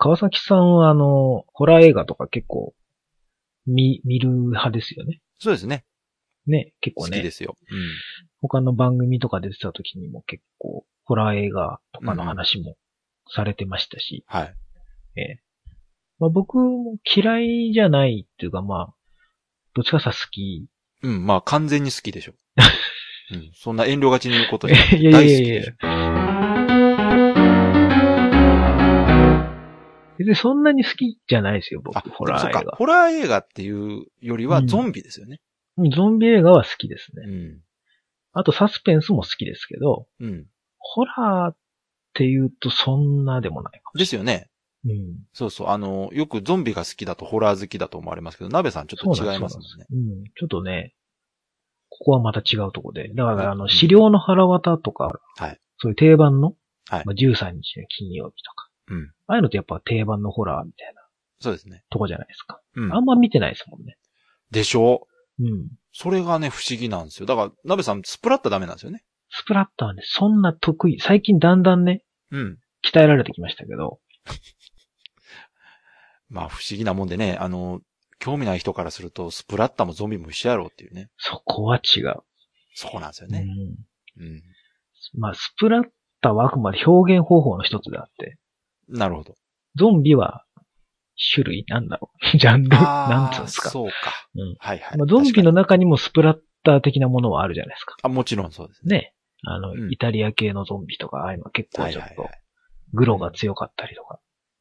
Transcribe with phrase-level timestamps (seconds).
[0.00, 2.72] 川崎さんはあの、ホラー映画とか結構、
[3.66, 5.20] 見、見る派ですよね。
[5.38, 5.84] そうですね。
[6.46, 7.18] ね、結構ね。
[7.18, 7.54] 好きですよ。
[8.40, 12.76] 他の番組とか出てた時にも結構、ホラー映画とかの話も
[13.28, 14.38] されてましたし、うん。
[14.38, 14.54] はい。
[15.16, 15.40] ええ
[16.18, 18.94] まあ、僕も嫌いじゃないっていうか、まあ、
[19.74, 20.66] どっちかさ好き。
[21.02, 22.32] うん、まあ完全に好きでしょ。
[23.32, 23.50] うん。
[23.52, 26.29] そんな遠慮がちに言うことじゃなくていやいやいやいや
[30.24, 30.50] でしょ。
[30.50, 32.76] で、そんなに好きじゃないですよ、僕、あ、ホラー映画。
[32.76, 35.40] ホラー映画っていうよりはうんゾンビですよね。
[35.76, 37.22] うんゾンビ映画は好きですね。
[37.26, 37.60] うん。
[38.32, 40.46] あとサスペンスも好きですけど、うん。
[40.78, 41.56] ホラーっ
[42.14, 44.50] て言うとそんなでもないかもしですよね。
[44.84, 45.18] うん。
[45.32, 45.68] そうそう。
[45.68, 49.86] あの、よくゾンビが好きだとホラー好きだと思われますけど、鍋さんちょっと違いますもんね。
[49.90, 50.24] うん。
[50.36, 50.94] ちょっとね、
[51.88, 53.12] ここはまた違うとこで。
[53.14, 56.54] だから、あの、うん資料の腹渡とか、はいそういう定番の、
[56.90, 58.59] はいまあ、13日の金曜日とか、
[58.90, 59.12] うん。
[59.26, 61.00] ああいうのってやっぱ定番のホラーみたいな
[61.40, 61.82] そうですね。
[61.90, 62.60] とこじゃないですか。
[62.76, 63.00] うんあ。
[63.00, 63.96] んま見てないですもんね。
[64.50, 65.68] でしょううん。
[65.92, 67.26] それがね、不思議なんですよ。
[67.26, 69.02] だから、鍋さん、スプラッタダメなんですよね。
[69.30, 72.58] スプラッターはね、そんな得意、最近だんだんね、うん。
[72.84, 74.00] 鍛えられてきましたけど、
[76.28, 77.80] まあ、不思議なもんでね、あの、
[78.18, 81.10] 興味ない人からすると、スプラッタもゾンビも一緒やろうっていうね。
[81.16, 82.16] そこは違う。
[82.74, 83.46] そうなんですよね。
[84.18, 84.26] うん。
[84.26, 84.42] うん。
[85.14, 85.84] まあ、スプラッ
[86.20, 88.38] ターはあくまで表現方法の一つであって、
[88.90, 89.34] なるほど。
[89.76, 90.44] ゾンビは
[91.34, 92.36] 種類なんだろう。
[92.38, 93.70] ジャンルなんつうんあですか。
[93.70, 93.94] そうか。
[94.34, 94.98] うんはいはい。
[94.98, 97.96] まあ、ゾンビの中にもスプラッター的なものはあるじゃないですか。
[98.02, 98.96] あ、もちろんそうですね。
[98.96, 99.14] ね。
[99.42, 102.28] あの、うんイタリア系のゾンビとか、ああいうのは結構ちょっと
[102.92, 104.20] グロが強かったりとか。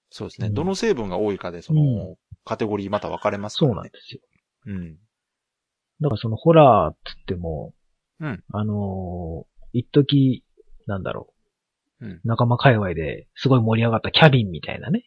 [0.10, 0.48] そうですね。
[0.48, 1.82] うんどの成分が多いかで、その、
[2.14, 3.82] うカテゴリーまた分かれますかそうらね。
[3.82, 4.22] なんですよ。
[4.66, 4.96] うん。
[6.02, 7.74] だからそのホラーって言っても、
[8.20, 10.44] うんあのー一時
[10.88, 11.34] なんだろう。
[12.02, 15.06] うん仲間界隈ですごい盛り上がったキャビンみたいなね。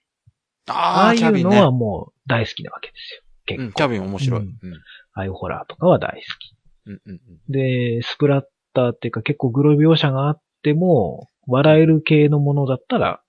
[0.69, 1.51] あああ、あいうの。
[1.51, 3.23] はもう大好きなわけですよ。
[3.47, 3.65] 結構。
[3.65, 4.41] うん、キャビン面白い。
[4.41, 4.75] ううんん。
[5.15, 6.57] ああいうホラーとかは大好き。
[6.87, 7.53] うん、うん、うん。
[7.53, 8.45] で、スプラッ
[8.75, 13.23] ターっていうか結構グロ描写があっても、笑える系のものだったら、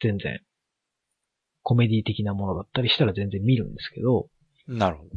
[0.00, 0.40] 全然、
[1.62, 4.28] コメディ的なものだったりしたら全然見るんですけど、
[4.68, 5.10] なるほど。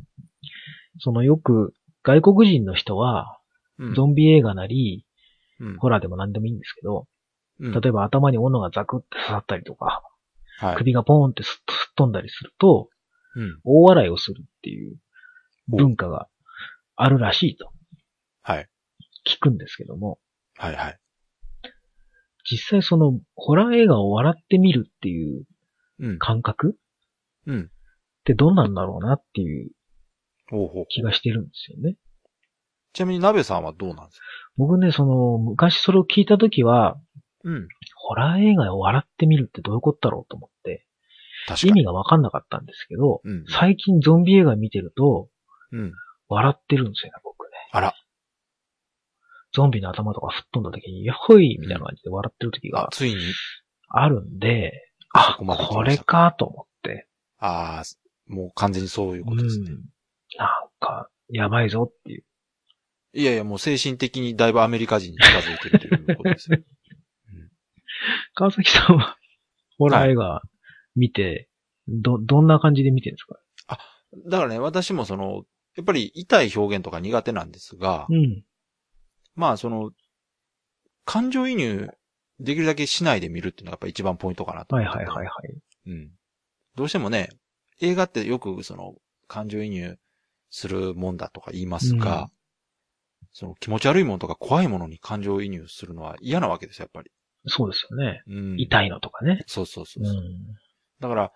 [1.00, 3.38] そのよく外国人の人は、
[3.78, 3.94] うん。
[3.96, 5.06] ゾンビ映画なり、
[5.60, 7.06] うんホラーでも何でもいいんですけど、うん
[7.62, 10.04] 例えば頭に斧がザクって刺さったりとか、
[10.60, 10.76] はい。
[10.78, 12.90] 首がポーンってすっ飛んだりすると、
[13.36, 13.60] うん。
[13.64, 14.98] 大笑いをするっていう
[15.68, 16.28] 文化が
[16.96, 17.72] あるらしいと
[18.42, 18.68] はい。
[19.28, 20.20] 聞くんですけども、
[20.58, 21.00] はい、はい。
[22.50, 25.46] 実際そのホラー映画を笑ってみるっていう
[26.00, 26.18] うん。
[26.20, 26.78] 感覚
[27.46, 27.62] うん。
[27.62, 27.68] っ
[28.24, 29.72] てどんなんだろうなっていう。
[30.90, 31.96] 気がしてるんですよね。
[32.92, 34.26] ちなみに、鍋さんはどうなんですか？
[34.58, 37.00] 僕ね、その、昔それを聞いたときは、
[37.44, 37.68] うん。
[37.96, 40.86] ホラー映画を笑ってみるってどういうことだろうと思って、
[41.48, 41.70] 確かに。
[41.72, 43.46] 意味がわかんなかったんですけど、うん。
[43.48, 45.30] 最近ゾンビ映画見てると、
[45.72, 45.94] うん。
[46.28, 47.50] 笑ってるんですよね、僕ね。
[47.72, 47.94] あら。
[49.54, 53.22] ゾンビの頭とか吹っ飛んだ時に、やっほいみたいな感じで笑ってる時が、あついに。
[53.90, 57.08] あるんで、あ、そここれかと思って。
[57.38, 59.72] ああ、もう完全にそういうことですね。
[59.72, 59.82] うん
[60.38, 60.48] なん
[60.80, 62.24] か、やばいぞっていう。
[63.14, 66.60] いやいや、もう精神的にだいぶアメリカ人に近づいてるということですよ。
[68.36, 69.18] 川崎さんは、
[69.78, 70.42] ホラー映画
[70.96, 71.50] 見て、
[71.88, 73.40] ど、どんな感じで見てるんですか？
[74.28, 75.44] だからね、私もその、
[75.76, 78.44] やっぱり痛い表現とか苦手なんですが、うん。
[79.36, 79.92] まあその、
[81.06, 81.90] 感情移入
[82.40, 84.86] できるだけしないで見るっていうのがやっぱ一番ポイントかなとはい。
[84.86, 85.28] はいはいはい。
[85.88, 86.12] うん。
[86.76, 87.30] どうしてもね、
[87.80, 88.96] 映画ってよくその、
[89.28, 89.98] 感情移入
[90.50, 92.28] するもんだとか言いますが、うん
[93.34, 97.12] その気持ち悪いものとか怖いものに感情移入するのは嫌なわけですよ、やっぱり。
[97.46, 98.22] そうですよね。
[98.28, 98.60] うん。
[98.60, 99.44] 痛いのとかね。
[99.48, 100.56] そうそうそうそう、うん。
[101.00, 101.32] だから、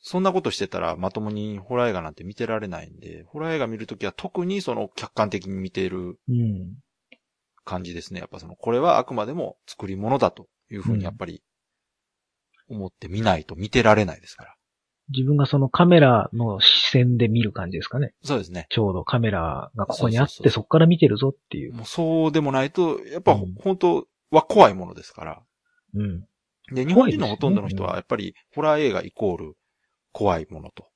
[0.00, 6.76] そんなことしてたらまともにホラー映画なんて見てられないんで、ホラー映画見るときは特にその客観的に見ているうん。
[7.64, 8.20] 感じですね。
[8.20, 11.42] やっぱその、これはあくまでも作り物だというふうにやっぱり
[12.68, 14.54] 思って見ないと見てられないですから。
[15.10, 18.12] 自分がそのカメラの視線で見る感じですかね。
[18.22, 18.66] そうですね。
[18.70, 21.74] ちょうどカメラがここにあって、そこから見てるぞっていう。
[21.74, 25.42] もうそうでもないと、やっぱうん本当は怖いものですから。
[25.94, 26.24] うん。
[26.74, 29.56] で、日本人のほとんどの人はやっぱりホラー映画イコール
[30.12, 30.88] 怖いものと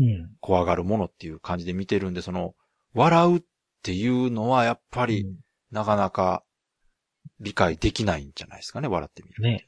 [0.00, 0.30] うん。
[0.40, 2.54] 怖がるものっていう感じで見てるんで、その、
[2.94, 3.42] 笑うっ
[3.82, 5.36] ていうのはやっぱりうん
[5.70, 6.44] なかなか
[7.40, 9.66] 理解できないんじゃないですかね、笑ってみるっていうのはね。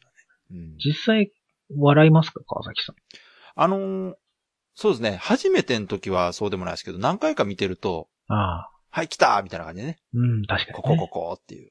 [0.51, 1.33] うん、実際、
[1.77, 2.97] 笑いますか川崎さん？
[3.55, 4.15] あのー
[4.77, 5.17] そうですね。
[5.17, 8.71] 初めての時はそうでもないですけど、何回か見てると、ああ。
[8.91, 9.99] はい、来たみたいな感じでね。
[10.13, 10.83] うん、確かに、ね。
[10.83, 11.71] ここ、ここっていう。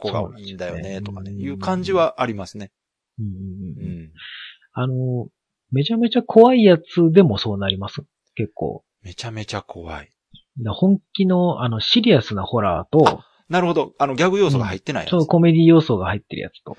[0.00, 1.32] ここがいいんだよね、とかね。
[1.32, 2.70] いう感じはありますね。
[3.18, 4.02] うんうんううん。
[4.04, 4.12] ん。
[4.72, 5.28] あの、
[5.70, 8.02] めちゃめちゃ怖いやつでもそうなります？
[8.34, 8.84] 結構。
[9.02, 10.10] めちゃめちゃ怖い。
[10.62, 13.94] だ本気の、あの、シリアスなホラーと、なるほど。
[13.98, 15.10] あの、ギャグ要素が入ってないやつ。
[15.12, 16.76] そう、コメディ要素が入ってるやつと。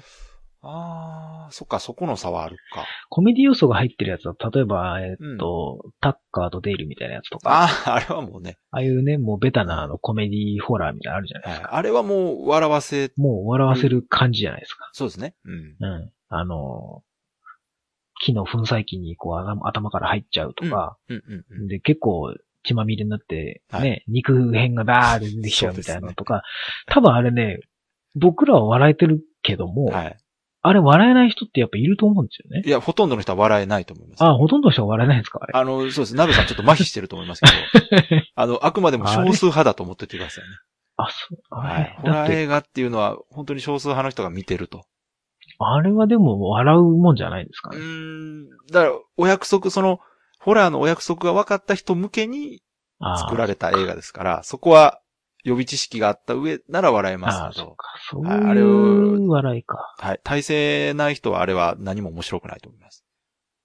[0.62, 2.86] ああ、そっか、そこの差はあるか。
[3.10, 7.64] コメディ要素が入ってるやつは、例えば、えっと、タッカーとデイルみたいなやつとか。
[7.64, 8.58] ああ、あれはもうね。
[8.72, 11.68] あいうね、もうベタなあのコメディホラーみたいなのあるじゃないですか。
[11.70, 13.12] はい、あれはもう笑わせ。
[13.16, 14.90] もう笑わせる感じじゃないですか。
[14.92, 15.34] そうですね。
[15.46, 15.76] うん。
[15.80, 16.12] うん。
[16.28, 17.04] あの、
[18.22, 20.98] 木の粉砕機にこう頭から入っちゃうとか。
[21.08, 21.68] うん、うん、うん。
[21.68, 26.42] で、結構血まみれになって、ね、はい、肉片がバーって出てきちゃうみたいなのとか、ね、
[26.88, 27.60] 多分あれね、
[28.16, 30.18] 僕らは笑えてるけども、はい、
[30.62, 32.64] あれ笑えない人ってやっぱいると思うんですよね。
[32.66, 34.24] いや、ほとんどの人は笑えないと思います。
[34.24, 35.40] あ、ほとんどの人は笑えないんですか？
[35.42, 35.54] あれ。
[35.58, 36.16] あの、そうです。
[36.16, 40.50] 鍋さんちょっと麻痺してると思いますけど、 あの、あくまでも少数派だと思っててくださいね。
[40.98, 41.38] あそう。
[41.56, 41.96] はい。
[42.02, 44.84] ホラー映画っていうのは本当に少数派の人が見てると。
[45.60, 47.78] あれはでも笑うもんじゃないですかね。
[47.78, 48.50] うん。
[48.72, 50.00] だから、お約束、その、
[50.42, 52.62] ホラーのお約束が分かった人向けに
[53.18, 55.02] 作られた映画ですから、そこは
[55.44, 57.68] 予備知識があった上なら笑えますけど。
[57.68, 57.86] そうか。
[58.12, 59.96] そういう笑いか。
[59.98, 60.20] はい。
[60.24, 63.06] 体制ない人はあれは何も面白くないと思います。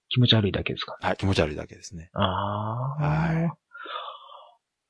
[0.09, 0.97] 気持ち悪いだけですか？
[1.01, 2.09] はい、気持ち悪いだけですね。
[2.13, 3.03] ああ。
[3.03, 3.51] はい。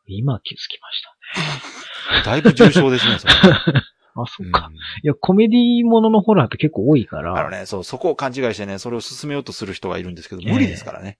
[0.07, 2.23] 今気づきましたね。
[2.25, 3.33] だいぶ重症ですね、それ。
[4.17, 4.75] あ、そっか、うん。
[4.75, 7.35] いや、コメディもののホラーって結構多いから。
[7.35, 11.17] あのね、そう、そこを勘違いしてね、それを進めようとする人がいるんですけど、無理ですからね。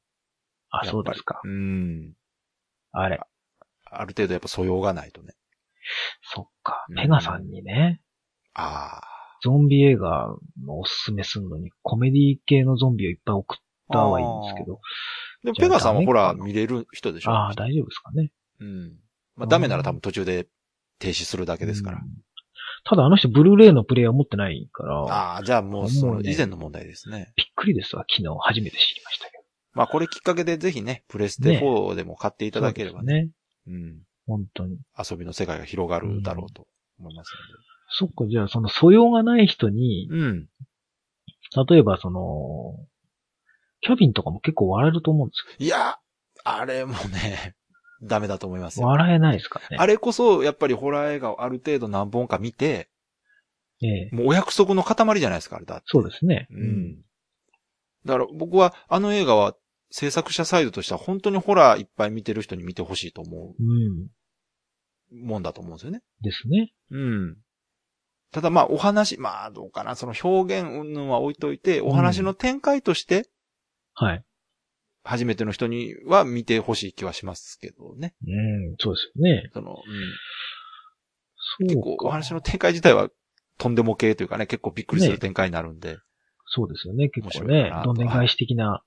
[0.69, 1.41] あ、そうですか。
[1.43, 2.13] うん。
[2.91, 3.19] あれ。
[3.91, 5.33] ある程度やっぱ素養がないとね。
[6.21, 6.85] そっか。
[6.95, 8.01] ペガさんにね。
[8.53, 9.03] ああ。
[9.41, 10.35] ゾンビ映画
[10.65, 13.59] のおすすめするのに、コメディ系のゾンビをいっぱい送っ
[13.91, 14.79] たはいいんですけど。
[15.43, 17.31] でもペガさんはほら、見れる人でしょ？
[17.31, 18.31] ああ、大丈夫ですかね。
[18.59, 18.93] うん。
[19.35, 20.47] まあダメなら多分途中で
[20.97, 21.99] 停止するだけですから。
[22.85, 25.01] ただあの人ブルーレイのプレイヤー持ってないから。
[25.01, 27.33] ああ、じゃあもうその以前の問題ですね。
[27.35, 28.05] びっくりですわ。
[28.09, 29.43] 昨日初めて知りましたけど。
[29.73, 33.13] まあこれきっかけでぜひね、プレステ4でも買っていただければね。
[33.13, 33.29] ね
[33.67, 33.99] うん。
[34.25, 34.79] 本当に。
[34.97, 36.67] 遊びの世界が広がるだろうと
[36.99, 37.63] 思いますので。
[37.89, 40.47] そっか、じゃあその素養がない人に、うん。
[41.69, 42.75] 例えばその、
[43.81, 45.65] キャビンとかも結構笑えると思うんですよ。
[45.65, 45.99] いや、
[46.43, 47.55] あれもね、
[48.03, 48.87] ダメだと思いますよ。
[48.87, 49.77] 笑えないですかね。
[49.77, 52.89] あれこそ、やっぱりホラー映画をある程度何本か見て、
[53.81, 54.09] ええ。
[54.11, 55.83] もうお約束の塊じゃないですか、あれだって。
[55.87, 56.47] そうですね。
[56.49, 56.95] うん。
[58.05, 59.55] だから僕はあの映画は
[59.97, 63.63] 制作者サイドとしては本当にホラーいっぱい見てる人に見てほしいと思う。
[63.63, 65.25] うん。
[65.25, 66.01] もんだと思うんですよね。
[66.21, 66.73] ですね。
[66.91, 67.37] うん。
[68.33, 73.29] ただまあお話、まあどうかな、その表現云々は置いといて、お話の展開として、
[73.93, 74.25] はい。
[75.05, 78.15] 初めての人には見てほしい気はしますけどね。
[78.27, 78.31] う
[78.73, 79.49] ん、そうですよね。
[79.53, 79.77] その、
[81.61, 81.67] うん。
[81.67, 83.07] 結構お話の展開自体は
[83.57, 85.93] とんでも系というかね、結構びっくりする展開になるんで。
[85.93, 85.97] ね、
[86.47, 87.71] そうですよね、結構ね。
[87.85, 88.83] どんでん返し的な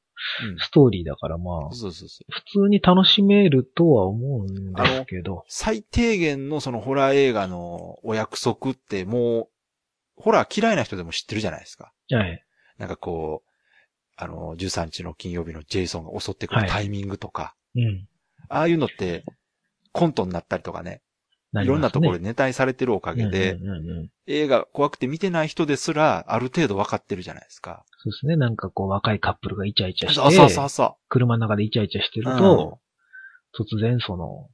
[0.59, 5.45] ストーリーだからまあ、そうそうそう普通に楽しめるとは思うんですけど。
[5.49, 9.49] 最低限のそのホラー映画のお約束ってもう、
[10.17, 11.93] ホラー嫌いな人でも知ってるじゃないですか。
[12.11, 12.45] はい。
[12.79, 13.51] なんかこう、
[14.17, 17.55] あの、13日の金曜日のジェイソンが襲ってくるタイミングとか。
[17.75, 18.09] はい、うん。
[18.49, 19.25] ああいうのって、
[19.93, 21.03] コントになったりとかね。
[21.53, 23.59] ねいろんなところでネタにされてるおかげで、
[24.27, 27.85] 映画怖くて見てない人ですら、ある程度分かってるじゃないですか。
[27.99, 28.37] そうですね。
[28.37, 32.81] なんかこう、若いカップルがイチャイチャして、そうそうそう車の中でイチャイチャしてると、
[33.59, 34.49] うん、突然その、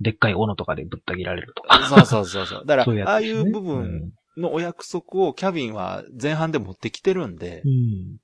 [0.00, 1.88] でっかい斧とかでぶった切られるとか。
[1.88, 2.66] そうそうそうそう。
[2.66, 8.18] だから、ううね、ああいう部分のお約束をキャビンは前半で持ってきてるんで、うん、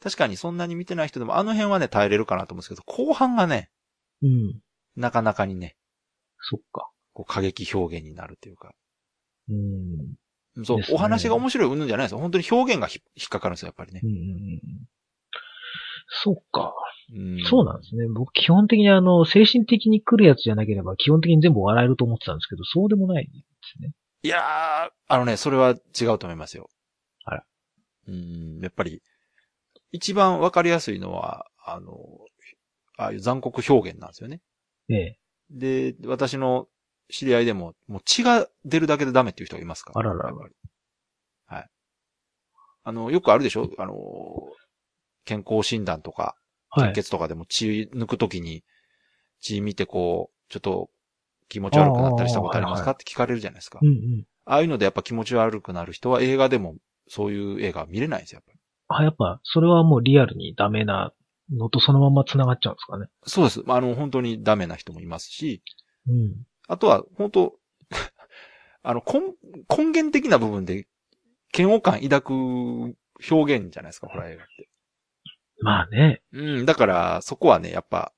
[0.00, 3.70] 確かにそんなに見てない人でもあの辺はね、耐えれるかなと思うんですけど、後半がね、
[4.22, 4.60] うん、
[4.94, 5.76] なかなかにね、
[6.40, 6.90] そっか。
[7.12, 8.72] こう過激表現になるというか。
[9.48, 10.16] うん。
[10.64, 12.18] そう、ね、お話が面白いうんじゃないですよ。
[12.18, 14.00] 本当に表現が引っかかるんですよ、やっぱりね。
[14.02, 14.60] うん。
[16.08, 16.74] そっか。
[17.14, 18.06] うん、そうなんですね。
[18.08, 23.30] 僕、基本的にあの、精神的に来るやつじゃなければ、基本的に全部笑えると思ってたんですけど、そうでもないで
[23.76, 23.92] すね。
[24.22, 26.68] いやー、あのね、それは違うと思いますよ。
[27.24, 27.44] あら。
[28.08, 29.02] うん、やっぱり、
[29.92, 31.92] 一番わかりやすいのは、あの、
[32.98, 34.40] ああいう残酷表現なんですよね。
[34.88, 35.18] ええ。
[35.50, 36.68] で、私の
[37.10, 40.00] 知り合いでも、もう血が出るだけでダメっていう人がいますから。
[40.00, 40.34] あららら。
[41.46, 41.68] はい。
[42.84, 43.70] あの、よくあるでしょ？
[43.78, 43.94] あの、
[45.24, 46.36] 健康診断とか、
[46.74, 48.62] 献血とかでも血抜くときに、
[49.40, 50.90] 血見てこう、ちょっと
[51.48, 52.92] 気持ち悪くなったりしたことありますか？
[52.92, 53.78] って聞かれるじゃないですか。
[53.82, 54.26] うんうん。
[54.44, 56.76] ああいうのでやっぱ気持ち悪くなる人は映画でも
[57.08, 58.58] そういう映画見れないんですよ、やっぱり。
[58.88, 61.12] あ、やっぱ、それはもうリアルにダメな
[61.52, 63.06] のとそのまま繋がっちゃうんですかね。
[63.24, 63.62] そうです。
[63.66, 65.62] あの、本当にダメな人もいますし、
[66.08, 66.46] うん。
[66.66, 67.58] あとは、本当
[68.82, 69.20] あの、根、
[69.76, 70.86] 根源的な部分で、
[71.56, 72.30] 嫌悪感抱く
[73.30, 74.68] 表現じゃないですか、ホラー映画って。
[75.60, 76.22] まあね。
[76.32, 78.12] うん、だから、そこはね、やっぱ、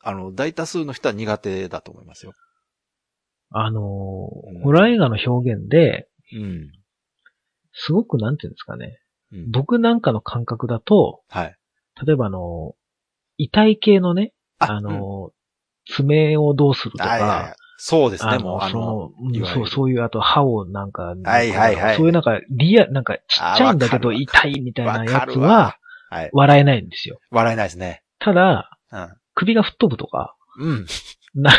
[0.00, 2.32] あの、大多数の人は苦手だと思いますよ。
[3.50, 6.72] あのーうんホラー映画の表現で、うん。
[7.72, 9.00] すごくなんていうんですかね。
[9.32, 11.56] うん、僕なんかの感覚だと、はい。
[12.04, 12.78] 例えばあのー
[13.40, 15.37] 遺体系のね、あのー
[15.94, 19.12] 爪をどうするとはいはいはいか、そうですね、あもう、あの、
[19.44, 25.76] その、うそう、いう、あと歯をなんか、はいはいはいそういうなんか、リア、なんかちっちゃいんだけど痛いみたいなわやつは、
[26.10, 26.30] はい。
[26.32, 27.18] 笑えないんですよ。
[27.30, 28.02] 笑えないですね。
[28.18, 29.08] ただ、うん。
[29.34, 30.86] 首が吹っ飛ぶとか、うん。
[31.34, 31.50] な、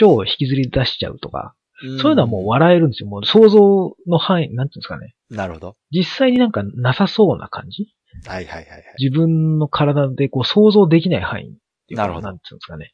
[0.00, 1.54] 腸を引きずり出しちゃうとか、
[1.86, 3.08] んそういうのはもう笑えるんですよ。
[3.08, 5.14] もう想像の範囲、なんていうんですかね。
[5.30, 5.76] なるほど。
[5.90, 7.94] 実際になんかなさそうな感じ？
[8.26, 8.84] はいはいはいはい。
[8.98, 11.56] 自分の体でこう想像できない範囲
[11.90, 12.92] っていうかなるほどなんていうんですかね。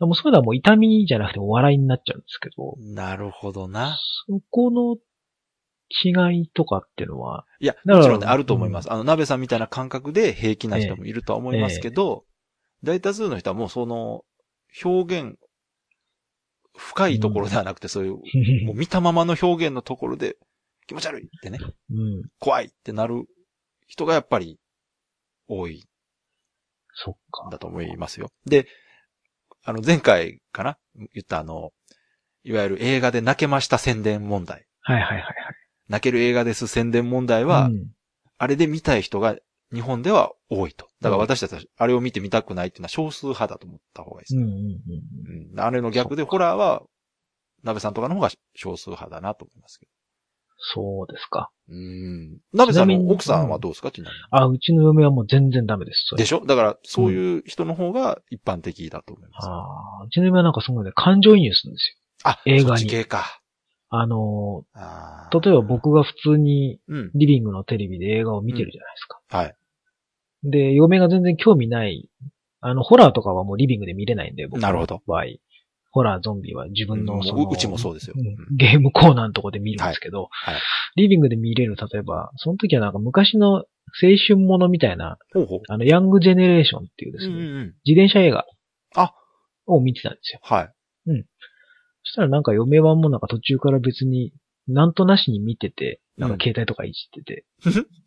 [0.00, 3.98] でもそういうのはもう痛みじゃなくてお笑いになっちゃうんですけど、なるほどな。
[4.26, 4.96] そこの
[5.90, 8.92] 違いとかっていうのは、いや、もちろんね、あると思います。
[8.92, 12.24] あの、鍋さんみたいな感覚で平気な人もいるとは思いますけど、
[12.82, 14.22] 大多数の人はもうその、
[14.84, 15.38] 表現、
[16.76, 18.12] 深いところではなくて、そういう、
[18.66, 20.36] もう見たままの表現のところで、
[20.86, 21.58] 気持ち悪いってね、
[21.90, 22.22] うん。
[22.38, 23.24] 怖いってなる
[23.86, 24.58] 人がやっぱり
[25.48, 25.87] 多い
[27.04, 27.50] そっかん。
[27.50, 28.30] だと思いますよ。
[28.46, 28.66] で、
[29.64, 30.78] あの、前回かな？
[31.14, 31.70] 言ったあの、
[32.44, 34.66] いわゆる映画で泣けました宣伝問題。
[34.80, 35.34] はいはいはいはい。
[35.88, 37.86] 泣ける映画です宣伝問題は、うん
[38.40, 39.34] あれで見たい人が
[39.74, 40.86] 日本では多いと。
[41.00, 44.44] だから私たちはあれを見てみたくないっていうのは少数派だと思った方がいいですね。
[44.44, 45.50] うんうんうん。
[45.52, 45.60] うん。
[45.60, 46.84] あれの逆でホラーは、
[47.64, 49.88] 鍋さんとかの方が少数派だなと思いますけ
[50.58, 51.50] そうですか。
[51.68, 51.74] ど。
[51.74, 52.38] うん。
[52.52, 53.90] 鍋さんの奥さんはどうですか？
[53.90, 54.22] ちなみに。
[54.30, 56.14] あ、うちの嫁はもう全然ダメです。
[56.16, 56.44] でしょ？
[56.44, 59.46] だから、そういう人の方が一般的だと思います。
[59.48, 59.52] あ
[60.02, 62.30] あ、うちの嫁はなんかすごいね、感情移入するんですよ。
[62.30, 63.40] あ、映画に系か。
[63.90, 67.10] あのあー、例えば、僕が普通にうん。
[67.14, 69.20] リビングのテレビで映画を見てるじゃないですか。
[69.30, 69.54] はい。
[70.44, 72.08] で、嫁が全然興味ない、
[72.60, 75.24] あの、ホラーとかはもうリビングで見れないんで、僕のなるほど場合。
[75.90, 80.62] ホラー、ゾンビは自分のその、うんううちもそうですよんうんゲームコーナーのとこで見るんですけど、はいはい
[80.96, 83.64] リビングで見れる、例えば、その時はなんか昔の青
[84.26, 85.60] 春ものみたいな、ほうほう。
[85.68, 87.74] あの、ヤングジェネレーションっていうですね、うんうんうん。
[87.84, 88.44] 自転車映画。
[88.96, 89.14] あ
[89.66, 90.40] を見てたんですよ。
[90.42, 90.72] はい。
[92.04, 94.32] そしたらなんか嫁はもうなんか途中から別に、
[94.66, 97.44] なんとなしに見てて、なんかうん携帯とかいじってて、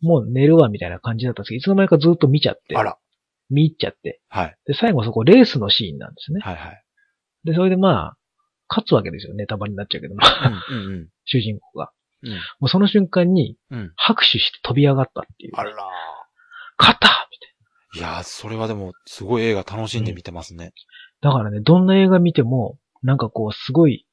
[0.02, 2.98] もう寝るわみたいな感じだったんですけど、いつの間にかずっと見ちゃって、あら。
[3.50, 4.56] 見入っちゃって、はい。
[4.66, 6.40] で、最後そこレースのシーンなんですね。
[6.40, 6.84] はいはい。
[7.44, 8.16] で、それでまあ、
[8.68, 9.34] 勝つわけですよ。
[9.34, 11.08] ネタバレになっちゃうけど、まあ、うんうんうん。
[11.24, 11.90] 主人公が。
[12.22, 12.32] うん。
[12.32, 13.92] もうその瞬間にうん。
[13.96, 15.52] 拍手して飛び上がったっていう。
[15.54, 15.72] あら。
[16.78, 20.72] 勝ったみたいいやー、それはでも、すごい映画楽しんで見てますね。
[21.20, 21.30] な。
[21.30, 24.06] だからね、どんな映画見ても、なんかこう、すごい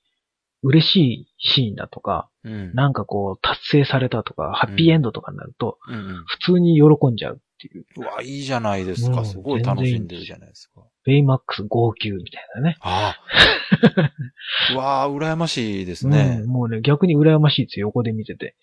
[0.64, 2.74] 嬉しいシーンだとか、うん。
[2.74, 6.24] なんかこう、達成されたとか、ハッピーエンドとかになると、うんうん。
[6.26, 7.86] 普通に喜んじゃうっていう。
[7.98, 9.20] うわ、いいじゃないですか。
[9.20, 10.82] うんすごい楽しんでるじゃないですか。
[11.06, 12.78] ベイマックス号泣みたいなね。
[12.80, 14.74] ああ。
[14.74, 16.48] うわあ、羨ましいですねうん。
[16.48, 18.56] もうね、逆に羨ましいですよ、横で見てて。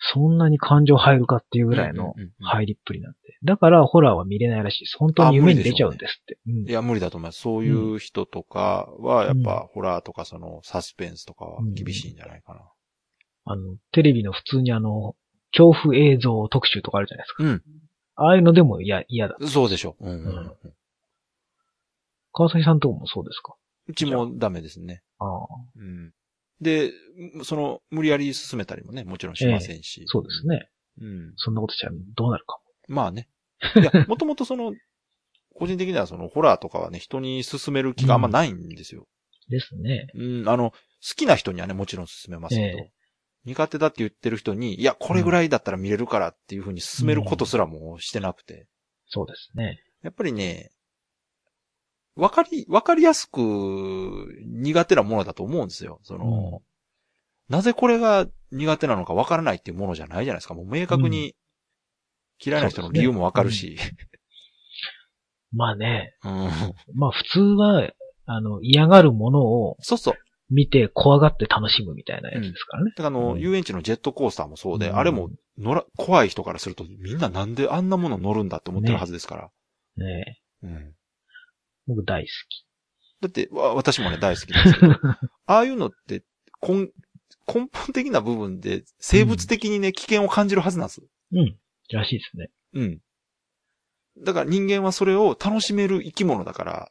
[0.00, 3.18] そんなに感情入るかっていうぐらいの入りっぷりなんで。
[3.42, 4.96] だから、ホラーは見れないらしいです。
[4.96, 6.38] 本当に夢に出ちゃうんですって。
[6.46, 7.40] うんいや、無理だと思います。
[7.40, 12.60] そういう人とかは、やっぱ、ホラーとか、その、サスペンスとかは厳しいんじゃないかな。
[13.44, 15.16] あの、テレビの普通にあの、
[15.52, 17.44] 恐怖映像特集とかあるじゃないですか。
[17.44, 17.62] うん。
[18.20, 19.36] ああいうのでも嫌、嫌だ。
[19.46, 20.04] そうでしょう。
[20.04, 20.52] うんうんうんうん
[22.30, 23.54] 川崎さんとこもそうですか？
[23.88, 25.02] うちもダメですね。
[25.18, 25.46] ああ、
[25.76, 26.12] うん。
[26.60, 26.92] で、
[27.42, 30.04] その、無理やり進めたりもね、もちろんしませんし。
[30.06, 30.68] そうですね。
[31.00, 31.32] うん。
[31.36, 33.28] そんなことしちゃどうなるかまあね。
[33.76, 34.72] いや、 もともとその、
[35.54, 39.00] 個人的にはその、ホラーとかはね、人に勧める気があんまないんですよ。
[39.00, 39.06] も。
[39.48, 40.06] ですね。
[40.14, 40.76] うん、あの、好
[41.16, 42.92] きな人にはね、もちろん勧めますけど、え
[43.48, 48.66] 苦手だって言ってる人に、いや、これぐらいだったら見れるからっていうふうに勧めることすらもうしてなくて。
[49.06, 49.80] そうですね。
[50.02, 50.70] やっぱりね、
[52.14, 53.40] わかり、わかりやすく
[54.44, 56.00] 苦手なものだと思うんですよ。
[56.02, 56.60] その、
[57.48, 60.54] なぜこれが苦手なのかわからないっていうものじゃないじゃないですか。
[60.54, 61.34] もう明確に
[62.44, 63.78] 嫌いな人の理由もわかるし。
[65.52, 66.32] まあね、うん。
[66.94, 67.88] まあ普通は、
[68.26, 70.14] あの、嫌がるものをそうそう。
[70.50, 72.92] 見て怖がって楽しむみたいなやつですからね。
[72.96, 79.50] だからあの、うん遊園地のジェットコースターもそうで、うんあれも乗ら、怖い人からするとみんななんであんなもの乗るんだって思ってるはずですから。
[79.96, 80.94] ねうん。
[81.86, 82.64] 僕大好き。
[83.20, 84.94] だって、わ私もね、大好きですけど、
[85.46, 86.22] ああいうのって、
[86.62, 86.90] 根、
[87.52, 91.02] 根本的な部分で、生物的にね、危険を感じるはずなんです。
[91.32, 91.58] うん。
[91.90, 92.50] らしいですね。
[92.74, 93.00] うん。
[94.24, 96.90] だから人間はそれを楽しめる生き物だからうん。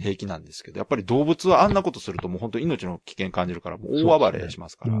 [0.00, 4.94] 平気なんですけど、やっぱり動物はあんなことするともう本当に命の危険感じるから、もう大暴れしますから。
[4.94, 5.00] う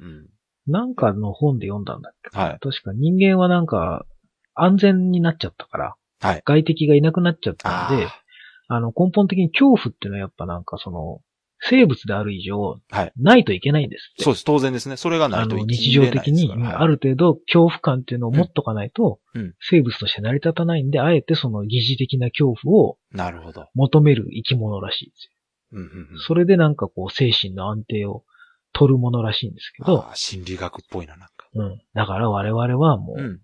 [0.00, 0.26] うん。
[0.66, 2.38] なんかの本で読んだんだっけ？
[2.38, 2.58] はい。
[2.60, 4.06] 確か人間はなんか、
[4.54, 6.42] 安全になっちゃったから、はい。
[6.44, 8.22] 外敵がいなくなっちゃったんで、あ
[8.68, 11.20] あの、根本的に恐怖っていうのはやっぱなんかその、
[11.64, 14.24] 生物である以上、はいないといけないんですって。
[14.24, 14.44] そうです。
[14.44, 14.96] 当然ですね。
[14.96, 23.68] それがないあの、と生き日常的に、ある程度恐怖感っていうのを持っとかないと、うんうん生物として成り立たないんで、あえてその疑似的な恐怖をなるほど。
[23.74, 25.30] 求める生き物らしいです
[25.72, 26.20] うんうんうんよ。
[26.20, 28.24] それでなんかこう、精神の安定を
[28.72, 31.48] 取るものらしいんですけど、あー心理学っぽいな、なんか。
[31.54, 31.80] うん。
[31.94, 33.40] だから我々はもう、うん。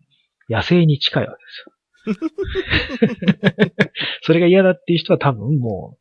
[0.48, 1.36] 野生に近いわ
[2.04, 2.28] けですよ。
[4.22, 5.98] それが嫌だっていう人は多分もう、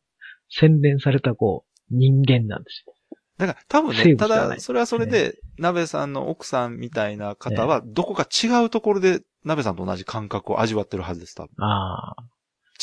[0.50, 2.94] 洗練されたこう、人間なんですよ。
[3.38, 11.64] だから多分ね、ただ、それはそれで、鍋さんの奥さんみたいな方は、どこか違うところで、鍋さんと同じ感覚を味わってるはずです、多分。
[11.64, 12.16] ああ、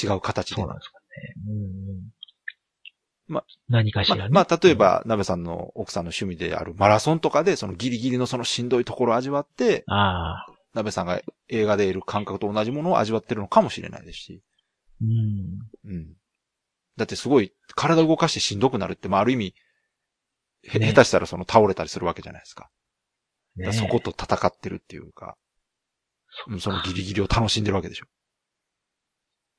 [0.02, 0.64] 違う形でね。
[0.64, 1.06] そうなんですかね。
[1.50, 2.16] うんうん。
[3.28, 4.22] ま何かしらね。
[4.22, 14.42] まあ、まあ、例えば、鍋さんの奥さんの趣味であるマラソンとかで、そのギリギリのそのしんどいところを味わって、ああ、鍋さんが映画で得る感覚と同じものを味わってるのかもしれないですし。
[15.02, 15.92] うん。
[15.92, 16.08] うん。
[16.98, 19.56] だってすごい、体動かしてしんどくなるって、まあ、ある意味、
[20.64, 22.70] 下手したらその倒れたりするわけじゃないですか。
[23.58, 25.36] だねからそこと戦ってるっていうか、
[26.48, 28.08] うんそのギリギリを楽しんでるわけでしょ。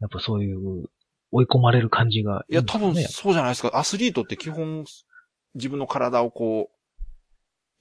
[0.01, 0.91] やっぱそういう、
[1.33, 3.71] 追い込まれる感じがいや、多いいんですかね、分そうじゃないですか。
[3.79, 4.85] アスリートって基本、
[5.55, 6.77] 自分の体をこう、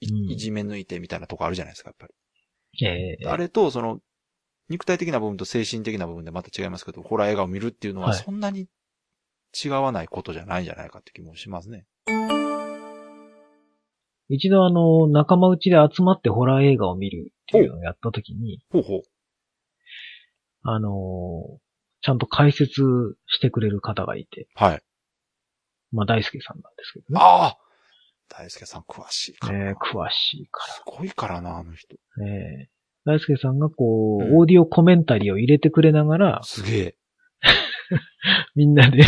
[0.00, 2.14] いうんいじめ抜いてみたいなとこあるじゃないですか、やっぱり。
[2.86, 4.00] ええあれと、その、
[4.68, 8.66] 肉体的な部分と精神的な部分でまた違いますけど、ホラー映画を見るっていうのははいそんなに
[9.64, 11.86] 違わないことじゃないんじゃないかって気もしますね。
[14.28, 19.02] 一度あの、仲間内で集まってホラー映画を見るっていうのをやった時に、ほうほう。
[20.62, 21.58] あのー
[22.02, 22.82] ちゃんと解説
[23.26, 24.82] してくれる方がいて、はい。
[25.90, 27.20] まあ大輔さんなんですけどね。
[27.20, 27.58] ああ
[28.28, 29.70] 大輔さん詳しいからな。
[29.70, 31.96] えー詳しいかすごいからな、あの人。
[32.18, 32.26] ら。
[32.28, 32.76] えー
[33.10, 36.96] 大輔さんがこう、うんオーディオコメンタリーを入れてくれながら、すげえ。
[38.54, 39.02] みんなで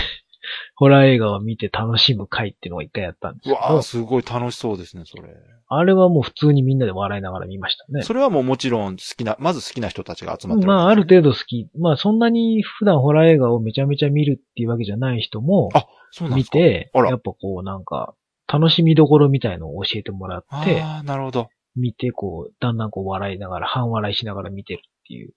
[0.78, 5.24] ホラー映画を見て楽しむ会っていうのを一回やったんですけどうわあ、すごい楽しそうですね、それ。
[5.70, 8.02] あれはもう普通にみんなで笑いながら見ましたね。
[8.02, 11.68] それはもうもちろん好きな、まず好きな人たちが集まってまあ、ある程程度好き。
[11.78, 18.14] まあ、そんなに普段ホラー映画をめちゃめちゃ見るっていうわけじゃない人も、あ、そうなんですか見て、あらやっぱこうなんか、
[18.50, 21.48] 楽しみどころみたいのを教えてもらって、ああ、なるほど。
[21.76, 25.32] 見て、こう、だんだんこう笑いながら、半笑いしながら見てるっていう。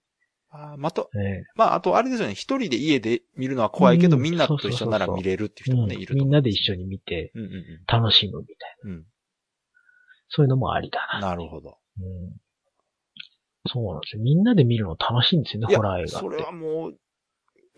[0.54, 2.34] あーまた、えまあ、あとあれですよね。
[2.34, 6.26] 一人で家で見るのは怖いけど、うんみんなと一緒なら見れるっていう人もね、いると思う。
[6.26, 7.50] みんなで一緒に見て、うんうん
[7.86, 8.90] 楽しむみたいな。
[8.90, 8.96] うん。
[8.98, 9.04] うん。
[10.28, 11.28] そういうのもありだな。
[11.28, 11.78] なるほど。
[11.98, 12.36] うん、
[13.66, 14.22] そうなんですよ。
[14.22, 16.10] みんなで見るの楽しいんですよね、ホラー映画って。
[16.10, 16.94] それはもう、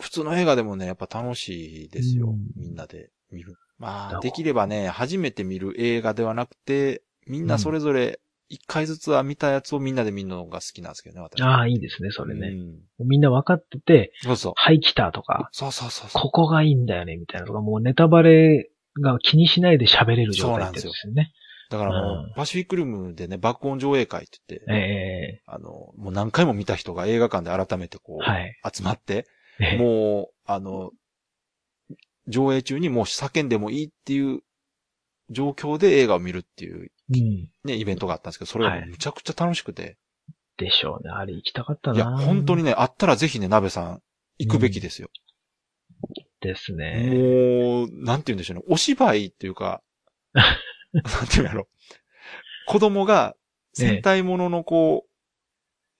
[0.00, 2.30] 普通の映画でもね、やっぱ楽しいですよ。
[2.30, 3.54] うんみんなで見る。
[3.78, 11.42] まあ、できればね、初めて見る映画ではなくて、みんなそれぞれ一回ずつは見たやつをみんなで見るのが好きなんですけどね、私。
[11.42, 12.48] ああ、いいですね、それね。
[12.48, 14.52] うんみんな分かってて、そうそう。
[14.56, 16.22] はい、来たとか、そうそうそうそう。
[16.22, 21.32] ここがいいんだよね、みたいなとか、もうネタバレが気にしないで喋れる状態ってやつですよね。
[21.70, 28.54] だからもう、うんパシフィックルームでね、爆音上映会って言って、ええあの、もう何回も見た人が映画館で改めてこう、はい。
[28.72, 29.26] 集まって、
[29.60, 30.90] ええもう、あの、
[32.28, 34.40] 上映中にもう叫んでもいいっていう
[35.30, 37.48] 状況で映画を見るっていううん。
[37.64, 39.96] ね、イベントがあったんですけど、それがもうむちゃくちゃ楽しくて。
[40.56, 41.10] でしょうね。
[41.10, 41.96] あれ行きたかったな。
[41.96, 44.02] いや、本当にね、あったらぜひね、鍋さん、
[44.38, 45.10] 行くべきですよ。
[46.40, 47.10] ですね。
[47.12, 48.62] もう、なんて言うんでしょうね。
[48.68, 49.82] お芝居っていうか、
[50.32, 51.68] なんていうんやろ。
[52.66, 53.34] 子供が
[53.72, 55.10] 戦隊もののこう、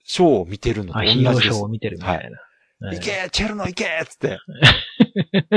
[0.05, 1.41] ショーを見てるのとあ、ヒーロー。
[1.41, 2.39] ショーを見てるみたいな。
[2.81, 4.39] 行けチェルノ行けっつって。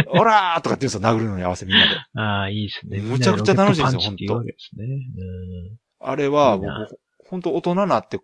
[0.07, 1.95] オラーとかって言うんですよ、殴るのに合わせみんなで。
[2.19, 2.99] ああ、いいですね。
[2.99, 4.85] むちゃくちゃ楽しいですよみんなでロケットパンチって言うわけですね。
[4.85, 8.19] うんあれは僕、本当大人になって、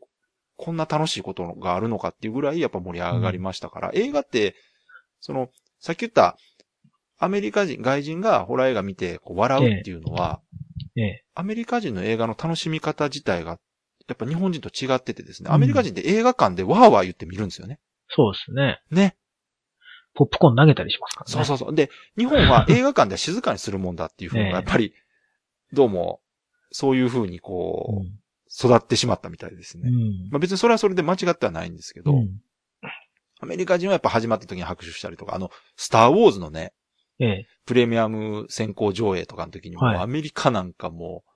[0.56, 4.56] こんな楽しいことがあるのかっていうぐらいやっぱ盛り上がりましたから、映画って、
[5.20, 6.38] その、さっき言った、
[7.18, 10.42] アメリカ人、外人がホラー映画見てこう笑うっていうのは、
[10.96, 11.26] ええ。
[11.34, 13.60] アメリカ人の映画の楽しみ方自体が、
[14.08, 17.80] やっぱ日本人と違っててですね、アメリカ人って映画館でワーワー言って見るんですよね。
[18.16, 18.82] そうですね。
[18.92, 19.16] ね。
[20.14, 21.46] ポップコーン投げたりしますからね。
[21.46, 21.76] そうそうそう。
[21.76, 24.94] で、日本は映画館では静かにするもんだっていうふうが、 ええやっぱり、
[25.72, 26.22] どうも、
[26.72, 28.20] そういうふうにこう、うん。
[28.56, 29.90] 育ってしまったみたいですね。
[29.90, 30.30] うん。
[30.30, 32.40] まあ別にそれはそれで間違ってはないんですけど、うん
[33.40, 36.72] アメリカ人はやっぱ始まった時に拍手したりとか、あの、スターウォーズのね、
[37.20, 37.48] ええ。
[37.66, 41.30] プレミアム先行上映とかの時にも、はいアメリカなんかもう、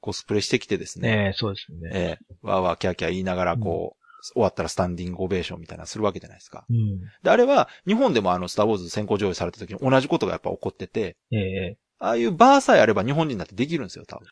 [0.00, 1.90] コスプレしてきてですね、ええ、そうですね。
[1.94, 4.01] ええわーわーキャーキャー言いながらこう、
[4.32, 6.64] 終わったらスタンディングオベーションみたいなのするわけじゃないですか。
[6.70, 7.00] うん。
[7.22, 11.76] で、あれは、日本でもあの、スターウォーズ先行上映された時に同じことがやっぱ起こってて、ええ。
[11.98, 14.26] ああいうバーさえあれば日本人だってできるんですよ、多分。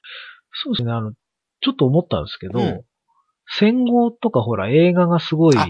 [0.52, 0.92] そうですね。
[0.92, 1.12] あの、
[1.60, 2.80] ちょっと思ったんですけど、うん
[3.52, 5.66] 戦後とかほら映画がすごいあ、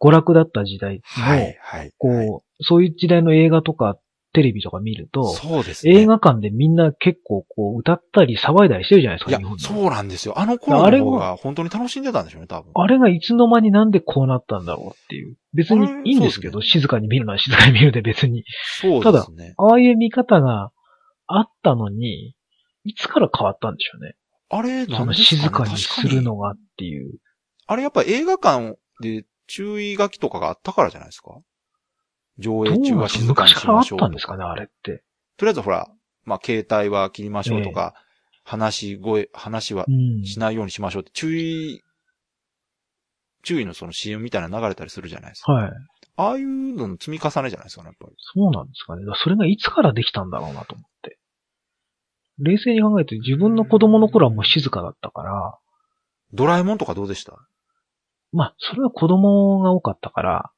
[0.00, 1.92] 娯楽だった時代の、はい、はい。
[1.96, 3.96] こう、そういう時代の映画とか
[4.32, 6.00] テレビとか見ると、そうですね。
[6.00, 10.38] 映画館でみんな結構こう歌ったり騒いだりしてるじゃないですか、いやそうなんですよ。
[10.38, 12.72] あの頃の方が本当に楽しんでたんでしょうね、多分。
[12.74, 15.36] あれがいつの間になんでこうなったんだろうっていう。
[15.54, 18.44] 別にいいんですけど、あれ静かに見るのは静かに見るで別に。
[18.80, 19.54] そうですね。
[19.58, 20.70] ああいう見方が
[21.26, 22.34] あったのに、
[22.84, 24.14] いつから変わったんでしょうね。
[24.48, 27.18] あれ、そのなんですかね静かにするのがっていう。
[27.66, 31.38] あれやっぱ映画館で注意書きとかがあったからじゃないですか？
[32.38, 34.06] 上映中は静かにしましょうとか。
[34.06, 35.02] たんですかね、あれって。
[35.36, 35.88] とりあえずほら、
[36.24, 37.94] まあ、携帯は切りましょうとか、
[38.44, 40.24] 話し声、話はうん。
[40.24, 41.82] しないようにしましょうって、注意、
[43.42, 45.52] 注意のその CM みたいなの流れたりするじゃないですか。
[45.52, 45.72] はい。
[46.16, 48.14] ああいうのの積み重ねじゃないですかね、やっぱり。
[48.18, 49.02] そうなんですかね。
[49.16, 51.18] それがいつからできたんだろうなと思って。
[52.38, 55.58] 冷静に考えて自分の子供の頃はもう静かだったから、
[56.32, 57.36] ドラえもんとかどうでした？
[58.32, 60.50] まあ、それは子供が多かったから、